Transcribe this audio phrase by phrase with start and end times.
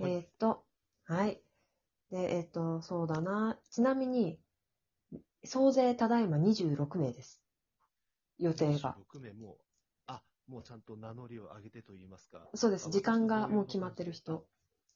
[0.00, 0.12] はい。
[0.12, 0.64] えーっと、
[1.04, 1.40] はい。
[2.10, 3.58] で、えーっと、そうだな。
[3.70, 4.38] ちなみに、
[5.44, 7.40] 総勢ただいま26名です。
[8.38, 8.96] 予定が。
[8.96, 9.58] 26名も、
[10.06, 12.40] あ、もうちゃんと名乗りを上げてと言いますか。
[12.54, 12.86] そうです。
[12.88, 14.46] あ時間がもう決まってる人。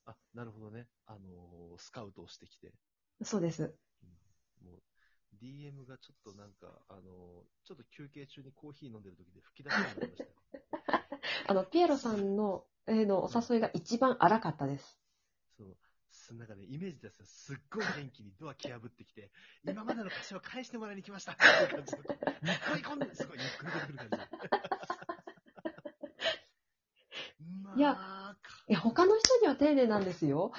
[0.07, 0.89] あ、なるほどね。
[1.07, 2.73] あのースカウトをしてきて、
[3.23, 3.75] そうです。
[4.63, 4.83] もう、
[5.41, 7.05] DM がちょっとなんか、あのー
[7.65, 10.35] ちょっと休憩中にコーヒー飲んでる時で吹き出しになりましたよ。
[11.51, 15.01] あの、ピエロさんの、えーのお誘いが一番荒かったです。
[15.57, 15.71] その、
[16.13, 17.27] すなんかね、イメージですよ。
[17.27, 19.33] すっごい元気にドア蹴破ってきて、
[19.67, 21.99] 今までの貸しを返してもらいに来ましたっていう感じで、
[22.47, 24.51] にっこり込んで、すごいにっこり込んでくる感じで。
[27.65, 28.37] まあ、いや
[28.69, 30.53] いや、他の人には丁寧なんですよ。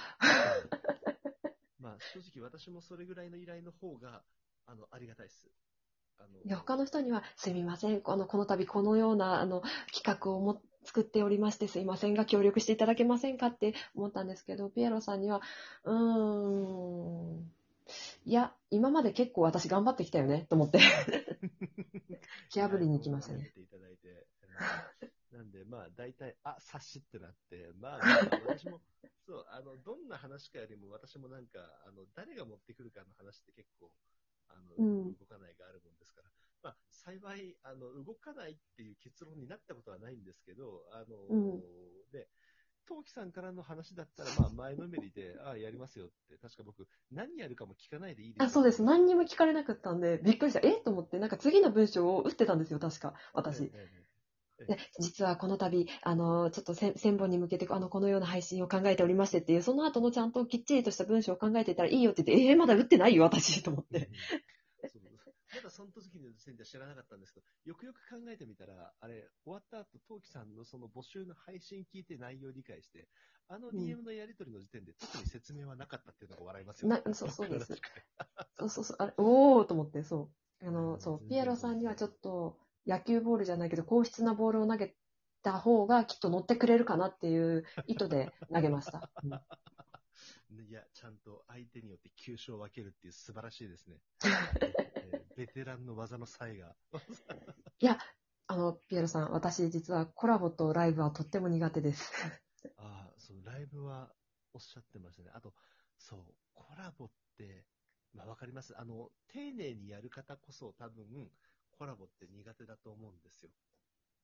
[1.79, 4.25] まあ、正直私もそれぐらいの依頼の方が、
[4.65, 5.49] あの、ありがたいです。
[6.19, 9.61] あのいや、他の人には、すみません、この、この度このような、あの、
[9.93, 15.41] 企画をも作っておりまして、すいませんが、協力していただけませんかって思ったんですけど、ピエロさんには、
[15.83, 17.51] うーん、
[18.25, 20.79] いや、今まで結構私頑張ってきたよね、と思って。
[22.49, 23.51] 気破りに行きましたね。
[23.53, 24.09] ていただいて。
[24.09, 25.01] うん
[25.31, 28.81] なんで、まあ、大体、あ、察しってなって、まあ、まあ私も、
[29.25, 33.91] そう、あの、どんな話かよりも、私もなんか、あの、誰が持ってくるかの話って結構、
[34.49, 36.29] あの、うん動かないがあるもんですから、
[36.63, 41.61] まあ、幸い、あの、動かないっていう結論になったことはないんですけど、あの、うん
[42.11, 42.27] で、
[42.87, 48.83] 陶器さんからの話だったら、まあ、前のめりで、ああ、やりますよって、確か僕、何やるかも聞かないでいいですあ、そうです。
[48.83, 50.67] 何にも聞かれなかったんで、びっくりした。
[50.67, 50.73] え？
[50.73, 53.63] と思って、なんか次の文章を打ってたんですよ、確か、私。
[53.63, 54.11] ええええ
[54.67, 64.11] で実はこの度、あの、ちょっと千千本に向けて、あの、このような配信を考えておりましてっていう、その後のちゃんときっちりとした文章を考えていたらいいよって言って、えー、まだ打ってないよ、私、と思って。
[65.71, 73.07] その時の時点では知らなかったんですけど、よくよく考えてみたら、あれ、終わった後、トウキさんのその募集の配信聞いて内容を理解して、
[73.47, 77.01] あの DM のやり取りの時点で特に説明はなかったっていうのが笑いますよね。
[77.05, 77.73] なそうそうです
[78.59, 80.31] そうそうそう、あれ、おーと思って、そ
[80.61, 80.67] う。
[80.67, 84.95] あの、そう、ピエロさんにはちょっと、野球ボールじゃないけど、硬質なボールを投げ
[85.41, 89.09] た方がきっと乗ってくれるかなっていう意図で投げました。
[89.23, 89.31] う ん
[90.51, 94.01] いや、ちゃんと相手によって急所を分けるっていう素晴らしいですね。
[95.01, 96.75] えーベテランの技の才が。
[97.81, 97.97] いや、
[98.47, 102.11] あの、ピエロさん、私実はコラボとライブはとっても苦手です。
[102.77, 104.13] ああ、そう、ライブは
[104.53, 105.31] おっしゃってましたね。
[105.33, 105.53] あと、
[105.97, 107.65] そう、コラボって、
[108.13, 108.77] まあわかります。
[108.77, 111.31] あの、丁寧にやる方こそ多分、
[111.71, 113.51] コラボって苦手だと思うんですよ。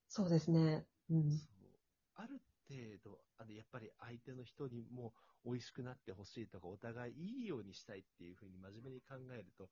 [0.08, 0.86] そうですね。
[1.10, 1.40] うん。
[1.40, 1.78] そう
[2.16, 5.14] ある程度、あの、やっぱり相手の人にも
[5.44, 9.68] 美味しくなってほしいとか、お互いいいようにしたいっていうふうに真面目に考えると、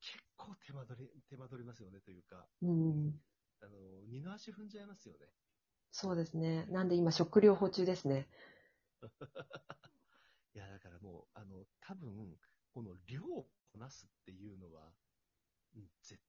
[0.00, 3.20] 結構手間取り、手間取りますよねというか、うん。
[3.60, 5.26] あの、二の足踏んじゃいますよね。
[5.92, 6.66] そうですね。
[6.70, 8.28] なんで今、食療法中ですね。
[10.54, 12.38] いや、だからもう、あの、多分、
[12.74, 14.92] この量をこなすっていうのは、
[15.74, 16.20] うん、絶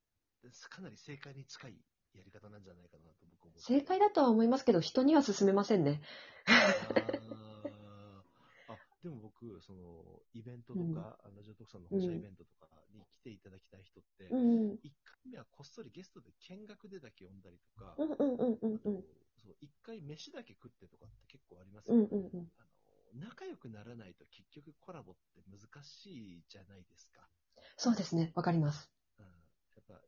[0.70, 3.62] かなり正解に近いやり方なんじゃないかなと僕は思って。
[3.62, 6.02] 正解だとは思いますけど、人には勧めませんね。
[6.46, 6.74] あ
[9.04, 14.80] でも僕、その、イベントとか、あのラジオ特産の本社イベントとかに来ていただきたい人って、うん。
[14.84, 19.04] 一回目はこっそりゲストで見学でだけ呼んだりとか、うんうんうんうんあのうん。
[19.44, 22.08] そう一回飯だけ食ってとかって結構ありますうよね。
[22.08, 22.52] んうんうん。
[22.58, 22.64] あ
[23.14, 27.28] の仲良くならないと結局コラボって難しいじゃないですか。
[27.76, 28.32] そうですね。
[28.36, 28.90] わかります。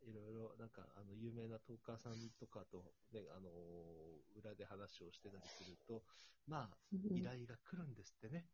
[0.06, 6.04] いろいろ、なんか、あの、有名なトーカーさんとかと、ね、あのー裏で話をしてたりすると、
[6.46, 8.46] まあ、うん依頼が来るんですってね。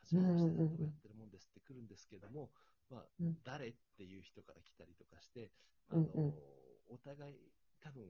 [0.00, 2.50] 初めましてやってるもんですって来るんですけども、
[2.90, 5.52] まあ、うん誰っていう人から来たりとかして、
[5.88, 8.02] あのーお互い、多分、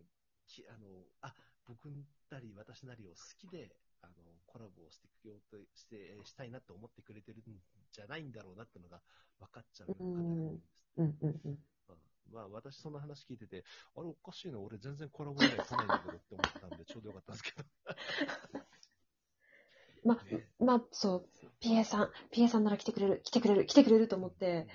[0.47, 0.91] きあのー
[1.22, 1.34] あ、
[1.66, 1.91] 僕
[2.30, 3.70] なり私なりを好きで、
[4.03, 4.16] あのー
[4.47, 7.42] コラボをしていくようとして、したいなと思ってくれてるん
[7.92, 9.00] じゃないんだろうなってのが
[9.38, 10.91] 分かっちゃうのかなと思うんです。
[12.53, 13.65] 私その話聞いてて、
[13.97, 17.69] あれおかしいな、俺全然コラボ以外来ないんだけどって思ってたんで、 ちょうどよかったんですけど。
[20.03, 21.28] まねまあ、そう、
[21.60, 24.66] ピエさん、ピエさんなら来てくれる、来てくれる、来てくれると思って、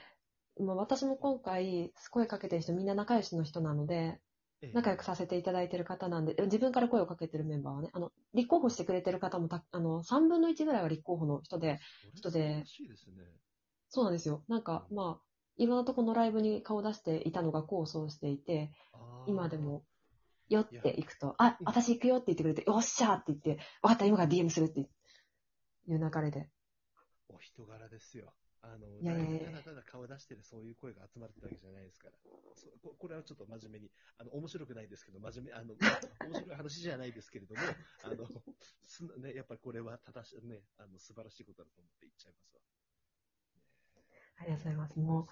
[0.60, 4.20] まあ、私も今回、声かけてる人みんな仲良しの人なので、
[4.62, 11.80] ええ仲良くさせていただいてる方なんで、自分から声をかけてるメンバーはね、あの、立候補してくれてる方もた、あの、3分の1ぐらいは立候補の人で、
[12.14, 12.64] 人で。
[13.90, 14.44] そうなんですよ。
[14.48, 18.72] なんか、まあ、いろんなとこのライブに顔出していたのが構想していて、
[19.28, 19.58] 今で。
[19.58, 19.84] も、
[20.50, 24.90] よって行くと、あ、私行くよって言ってくれて、よっしゃーって言って、わかった、今から DM するっていう
[25.88, 26.50] 流れで。
[27.30, 28.34] お人柄ですよ。
[28.62, 32.14] あの、いやいやいやただただ顔出してるそういう声が集まってるわけじゃないですから。
[32.56, 35.76] そここれはちょっと真面目に、あの、面白くないですけど、真面目、あの、
[36.30, 37.62] 面白い話じゃないですけれども、
[38.04, 38.28] あの、
[38.86, 42.62] すね、やっぱりこれは正しい、ね、あの、素晴らしいことだと思って言っちゃいますわ。
[44.38, 45.00] ありがとうございます。
[45.00, 45.28] も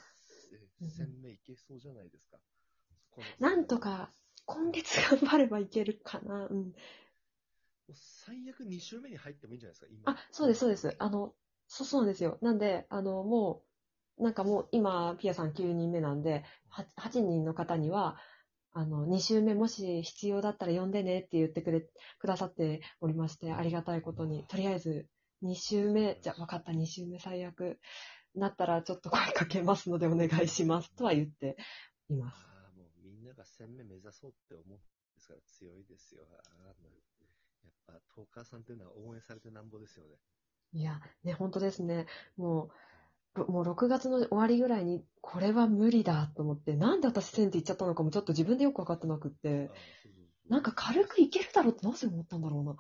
[0.82, 2.38] え鮮明いけそうじゃないですか。
[3.12, 4.10] このう、なんとか、
[4.46, 6.48] 今月頑張ればいけるかな。
[6.48, 6.58] うん。
[6.58, 6.74] も
[7.90, 10.12] う最悪2週目に入ってもいいんじゃないですか、今。
[10.12, 10.96] あ、そうです、そうです。
[11.00, 11.34] あの、
[11.68, 12.38] そうそうなんですよ。
[12.42, 13.64] なんで、あの、も
[14.18, 18.18] う、なんかもう、今、ピアさん9人目なんで、8, 8人の方には、
[18.74, 21.82] あの、2週目もし必要だったら呼んでねって言ってくれ、
[22.20, 25.08] くださっておりまして、ありがたいことに、とりあえず、
[25.42, 27.80] 2週目、じゃあ分かった、2週目最悪、
[28.36, 31.58] なったらちょっと声かけますのでお願いします、とは言って
[32.10, 32.46] います。
[32.46, 34.72] ああ、もうみんなが1000目目指そうって思うん
[35.16, 36.24] ですから強いですよ。
[36.32, 40.16] やっぱ、トーカーさんっていうのは応援されてなんぼですよね。
[40.74, 42.08] いや、ね、本当ですね。
[42.36, 42.72] も
[43.36, 49.72] う、ろもう6月の終わりぐらいに、これは無理だと思って、なんで私1000って言っちゃったのかもちょっと自分でよくわかってなくって
[50.50, 52.76] なんか軽くいけるだろうってなぜ思ったんだろうな。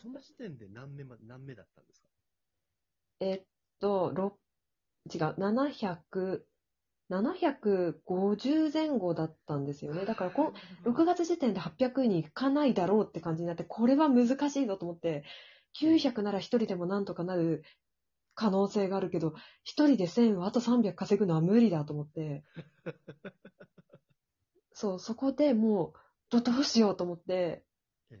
[0.00, 2.08] その時点で何目ま、何目だったんですか？
[3.20, 3.44] えっ
[3.80, 4.38] と、ろ
[5.12, 6.46] 違う、700、
[7.10, 10.06] 750前後だったんですよね。
[10.06, 10.52] だからこ、
[10.84, 15.24] 6月時点で800にいかないだろうって感じになって、これは難しいぞと思って、
[15.80, 17.62] 900なら1人でもなんとかなる
[18.34, 19.34] 可能性があるけど、1
[19.64, 22.44] 人で1000はあと300稼ぐのは無理だと思って、
[24.72, 25.98] そう、そこでもう、
[26.30, 27.64] どどうしようと思って、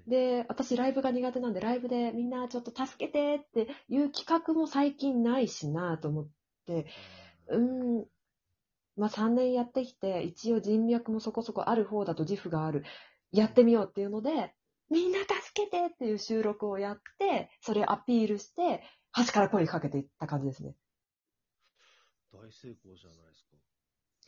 [0.06, 6.30] で、私ライブが苦手なんで、ライブでみんなちょっと助けてっていう企画も最近ないしなと思って、
[6.72, 8.06] うーん、
[8.96, 12.84] まあ3年やってきて、一応人脈もそこそこある方だと自負がある。
[13.32, 14.54] やってみようっていうので、
[14.90, 20.74] みんな助けてっていう収録をやって、それアピールして、端から声かけていった感じですね。
[22.32, 23.56] 大成功じゃないですか。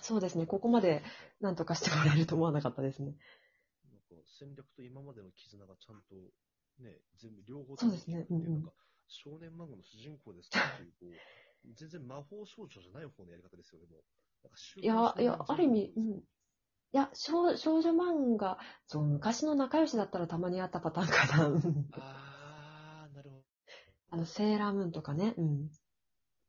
[0.03, 1.03] そうですね、ここまで
[1.41, 3.17] なんとかしてもらえると思わなかったですね。
[3.91, 6.15] なんか戦略と今までの絆がちゃんと、
[6.83, 8.73] ね、全部両方そうですねうんなんか
[9.09, 11.15] 少年漫画の主人公ですかっていう、こう、
[11.64, 14.03] 全然魔法少女じゃない方のやり方ですよね、もう。
[14.44, 16.19] なんか週いや、いや、ある意味、ううんん。
[16.19, 16.23] い
[16.93, 21.47] や、少少女漫画、そう、昔の仲良しだったらたまにあったパターンかな。
[21.49, 23.44] う んあー、なるほど。
[24.11, 25.35] あの、セーラームーンとかね。
[25.38, 25.70] うん。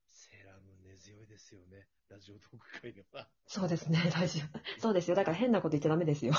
[0.07, 3.29] セーラームーン根強いですよね、ラジオトーク界では。
[3.47, 4.59] そうですね、大丈夫。
[4.79, 5.15] そうですよ。
[5.15, 6.33] だから変なこと言っちゃダメですよ。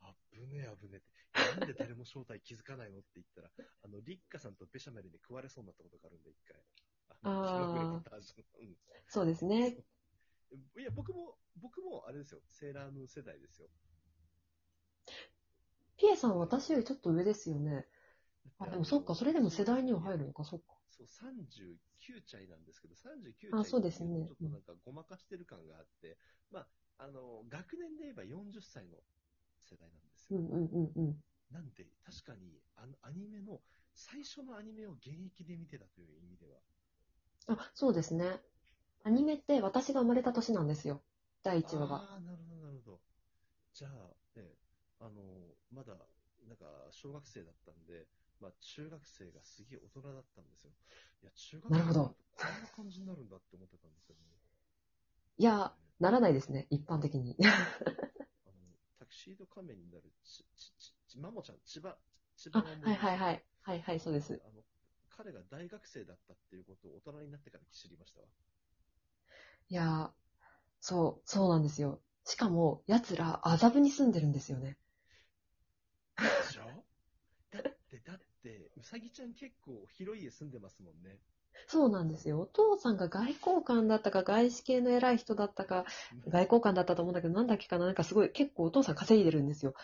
[0.00, 1.06] あぶねえあぶねえって。
[1.44, 3.50] なんで誰も正体気づかないのって言ったら、
[3.84, 6.57] あの、リッカさんとベシャメルに食われそうになったことがあるんで、一回。
[7.22, 8.22] あー気まぐれパターン
[8.60, 8.76] うん
[9.08, 9.76] そうですね。
[10.78, 13.68] いや、僕も、僕もあれですよ、セーラームーン世代ですよ。
[15.98, 17.84] ピエさん、私よりちょっと上ですよね。
[18.58, 20.66] あ、でもそっか、それでも世代には入るのか、そっか。
[20.88, 21.66] そう、39
[22.08, 26.18] 歳なんですけど、39歳あそうですねちょっとなんかごまかしてる感があって、
[26.50, 28.98] まあ、あの、学年で言えば40歳の
[29.62, 30.30] 世代なんですよ。
[30.30, 31.16] うんうんうんうん。
[31.50, 33.60] なんで、確かにあの、アニメの、
[33.94, 36.60] 最初のアニメを現役で見てたという意味では。
[37.46, 38.40] あ、そうですね。
[39.04, 41.02] アニメって私が生まれた年なんですよ。
[41.42, 41.96] 第1話が。
[41.96, 43.00] ああ、なるほど、なるほど。
[43.74, 44.54] じゃあ、ね、
[45.00, 45.94] あの、まだ、
[46.48, 48.06] なんか、小学生だったんで、
[48.40, 50.72] まあ、中学生がすげえ大人だったんですよ。
[51.22, 54.22] いや、中学生なるほどこんな感じになるんだって思ってたんですよね。
[55.38, 57.36] いや、ならないですね、一般的に。
[58.46, 58.54] あの、
[58.98, 61.96] タキシード仮面になるち、ち、ち、ち、マモちゃん、千葉、
[62.36, 63.44] 千葉あ、はいはいはい。
[63.62, 64.40] はいはい、そうです。
[64.42, 64.62] あの、
[65.18, 68.26] 彼が大学生だったっていうことを大人になってから知りましたわ。
[69.68, 70.12] いや、
[70.80, 72.00] そう、そうなんですよ。
[72.24, 74.78] しかも、奴ら、麻布に住んでるんですよね。
[76.16, 76.84] でしょ？
[77.50, 81.18] だって、だって、うさぎちゃん結構広い家住んでますもんね。
[81.66, 82.40] そうなんですよ。
[82.40, 85.84] お父さんが外交官だったか、外資系の偉い人だったか、
[86.28, 89.74] 外交官だったと思うんだけど、なんだっけかな、なんかすごい、結構お父さん稼いでるんですよ。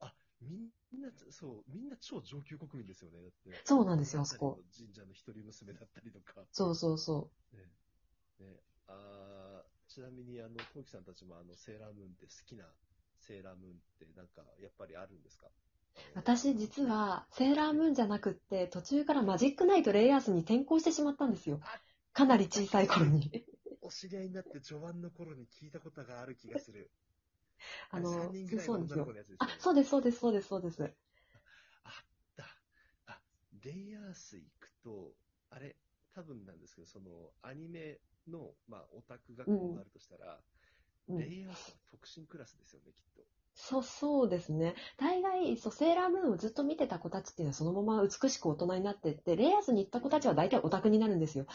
[0.00, 3.20] あ、みんな、そう、みんな超上級国民ですよね。
[3.20, 3.60] だって。
[3.64, 4.60] そうなんですよあそこ。
[4.76, 6.46] 神社の一人娘だったりとか。
[6.52, 7.60] そうそうそね。
[8.40, 8.60] ね。
[8.88, 12.64] あーちなみに、あの、トウキさんたちも、あの、セーラームーンって好きな
[13.20, 15.46] セーラームーンって、なんか、やっぱりあるんですか？
[15.46, 16.00] う。
[16.14, 21.60] 私、実は、セーラームーンじゃなくって、途中からマジックナイトレイヤースに転校してしまったんですよ。
[22.12, 23.44] かなり小さい頃に。
[23.80, 26.90] お知り合いになって序盤の頃に聞いたことがある気がする。
[27.90, 30.96] あの3人ぐらいそうなんですよの女の子のやつですよあね。、そうです、そうです、そうです、そうです。
[31.84, 31.92] あっ
[32.36, 32.44] た。
[33.06, 33.20] あ、
[33.62, 35.14] レイヤース行くと、
[35.50, 35.76] あれ、
[36.12, 40.44] 多分なんですけど、その、アニメの、まあ、オタク学校があるとしたら、
[41.08, 43.26] うんレイヤースは特進クラスですよね、きっと。
[43.54, 44.74] そう、そうですね。
[44.98, 51.46] 大概、そう、セーラームーンをずっと見てた子たちっていうのはそのまま美しく大人になってって、レイアースに行った子たちは大体オタクになるんですよ。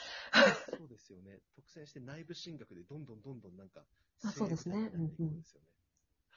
[0.77, 1.41] そうですよね。
[1.55, 3.85] 特選して内部進学でどんどんどんどんなんか、
[4.23, 5.67] あそうですね精鋭みたいになっていくんですよね。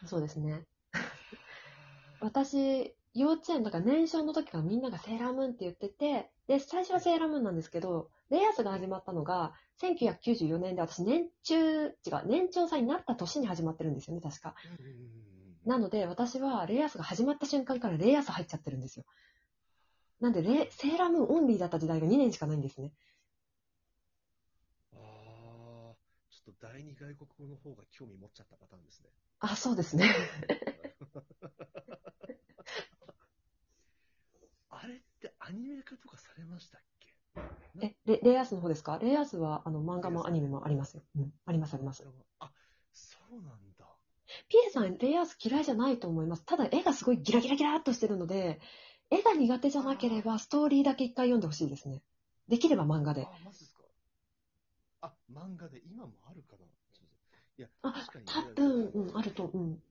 [0.06, 0.66] そうですね。
[2.20, 11.94] 私、幼稚園だから年少の時からみんながセーラームーンって言ってて、で、最初はセーラームーンなんですけど、レイアースが始まったのが、1994年で私年中、違う、
[12.26, 14.54] 年長さんになった年に始まってるんですよね、確か。
[15.64, 19.04] なので、私はレイアースが始まった瞬間からレイアース入っちゃってるんですよ。
[20.20, 22.92] なんでレ、セーラームーンオンリーだった時代が2年しかないんですね。
[24.92, 25.94] ああ、
[26.30, 29.10] ちょっと第二外国語の方が興味持っちゃったパターンですね。
[29.40, 30.08] あ、そうですね。
[34.70, 37.14] あれってアニメ化とかされましたっけ？
[37.82, 38.98] え、レレイアースの方ですか？
[38.98, 41.02] レイアースはあの漫画もアニメもありますよ。
[41.16, 42.02] うん、ありますあります。
[42.38, 42.50] あ、
[42.94, 43.84] そうなんだ。
[44.48, 46.46] ピエさん、レイアース嫌いじゃないと思います。
[46.46, 48.58] ただ絵がすごいギラギラギラっとしてるので、
[49.10, 52.02] 絵が苦手じゃなければストーリーだけ一回読んでほしいですね。
[52.48, 53.26] できれば漫画で。
[53.26, 53.63] あ、マジですか。
[53.63, 53.63] あ、
[55.32, 56.66] 漫画で今もあるかな？
[57.56, 58.26] いや、あ確かに。
[58.26, 59.82] 多分、うん、あると、うん。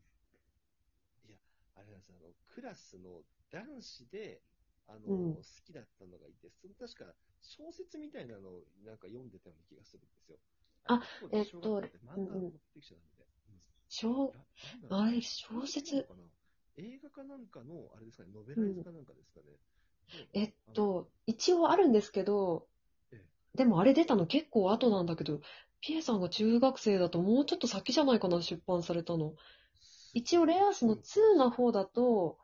[1.27, 1.37] いや、
[1.75, 4.41] あれなんですよあの、クラスの男子で、
[4.87, 10.37] あの、うん好きだったのがいて、その確か小説みたいなのをなんか読んでたような気がするんですよ。
[10.85, 13.23] あえっと漫画持ってきちゃダメで。
[13.87, 14.33] 小、
[14.89, 16.07] なあれ、小説、
[16.77, 19.45] 映画かなんかの、あれですかね、ノベライズかなんかですかね。
[20.33, 22.72] えっと、一応あるんですけどええ、
[23.55, 25.39] でもあれ出たの結構後なんだけど、
[25.81, 29.35] ピエさんが中学生だともうちょっと先じゃないかな、出版されたの。
[30.13, 32.37] 一応レアースの2の方だと、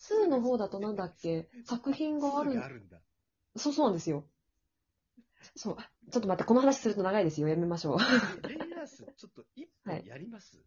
[0.00, 3.00] 2の方だとなんだっけ、作品がある2があるんだ。
[3.56, 4.24] そうそうなんですよ。
[5.56, 5.76] そう。
[6.10, 7.48] ちょっと待って、この話すると長いですよ。
[7.48, 8.48] やめましょう。
[8.48, 10.58] レイヤース、ちょっと一本やります、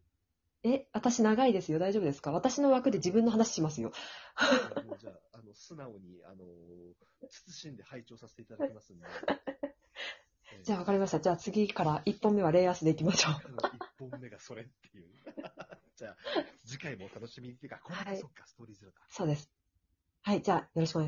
[0.74, 1.80] え、私長いですよ。
[1.80, 2.32] 大丈夫ですか？
[2.32, 3.92] 私の枠で自分の話しますよ。
[4.36, 6.44] あのじゃあ、あの、素直に、あの、
[7.30, 9.06] 慎んで拝聴させていただきますんで。
[10.64, 11.20] じゃあ分かりました。
[11.20, 13.34] じゃあ次から1本目はレイアースでいきましょう。
[14.00, 15.06] 一本目がそれっていう。
[15.96, 16.18] じゃあ、
[16.66, 19.04] 次回もお楽しみにっていうか、これ、はいそっか、ストーリーズラか。
[19.10, 19.50] そうです。
[20.24, 20.42] はい。
[20.42, 21.06] じゃあよろしくお願いします。